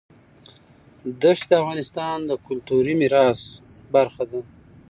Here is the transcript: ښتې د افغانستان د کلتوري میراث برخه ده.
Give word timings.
ښتې 1.37 1.45
د 1.49 1.51
افغانستان 1.61 2.17
د 2.29 2.31
کلتوري 2.47 2.93
میراث 3.01 3.41
برخه 3.93 4.23
ده. 4.31 4.39